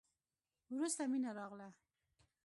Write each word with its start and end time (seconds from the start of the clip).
وروسته 0.75 1.03
مينه 1.11 1.29
راغله. 1.37 1.69